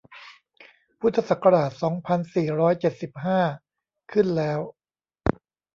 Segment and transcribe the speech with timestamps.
[0.99, 3.39] พุทธศักราช สองพันสี่ร้อยเจ็ดสิบห้า
[4.11, 4.59] ขึ้นแล้ว